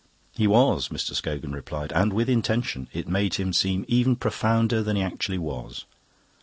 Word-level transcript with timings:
"He 0.31 0.47
was," 0.47 0.87
Mr. 0.89 1.13
Scogan 1.13 1.51
replied, 1.53 1.91
"and 1.93 2.11
with 2.11 2.27
intention. 2.27 2.87
It 2.91 3.07
made 3.07 3.35
him 3.35 3.53
seem 3.53 3.85
even 3.87 4.15
profounder 4.15 4.81
than 4.81 4.95
he 4.95 5.03
actually 5.03 5.37
was. 5.37 5.85